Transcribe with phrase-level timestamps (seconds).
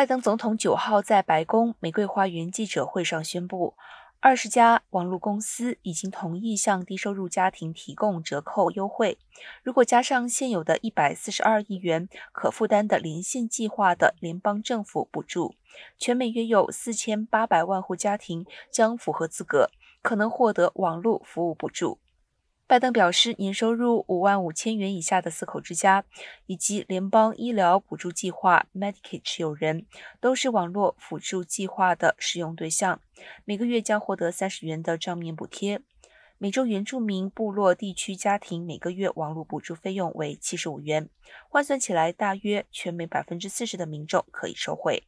[0.00, 3.76] 拜登总统九号在白宫玫瑰花园记者会上宣布，
[4.18, 9.18] 二十家网络公司已经同意向低收入家庭提供折扣优惠。
[9.62, 15.54] 如果加上现有的一百四十二亿元可负担的连线计划的联邦政府补助，
[15.98, 19.70] 全美约有四千八百万户家庭将符合资格，
[20.00, 21.98] 可能获得网络服务补助。
[22.70, 26.04] 拜登表示，年收入五万五千元以下的四口之家，
[26.46, 29.86] 以及联邦医疗补助计划 Medicaid 持有人，
[30.20, 33.00] 都是网络辅助计划的使用对象，
[33.44, 35.82] 每个月将获得三十元的账面补贴。
[36.38, 41.08] 美洲原住民部落地区家庭每个月网络补助费用为七十五元，
[41.48, 45.02] 换算起来，大约全美百分之四十的民众可以受惠。